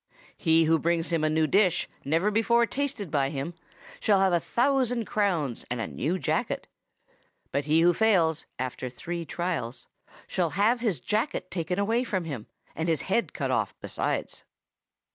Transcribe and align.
He 0.35 0.63
who 0.63 0.79
brings 0.79 1.11
him 1.11 1.23
a 1.23 1.29
new 1.29 1.45
dish, 1.45 1.87
never 2.03 2.31
before 2.31 2.65
tasted 2.65 3.11
by 3.11 3.29
him, 3.29 3.53
shall 3.99 4.19
have 4.19 4.33
a 4.33 4.39
thousand 4.39 5.05
crowns 5.05 5.63
and 5.69 5.79
a 5.79 5.85
new 5.85 6.17
jacket; 6.17 6.65
but 7.51 7.65
he 7.65 7.81
who 7.81 7.93
fails, 7.93 8.47
after 8.57 8.89
three 8.89 9.25
trials, 9.25 9.85
shall 10.25 10.49
have 10.57 10.79
his 10.79 10.99
jacket 10.99 11.51
taken 11.51 11.77
away 11.77 12.03
from 12.03 12.23
him, 12.23 12.47
and 12.75 12.89
his 12.89 13.01
head 13.03 13.31
cut 13.31 13.51
off 13.51 13.75
besides. 13.79 14.43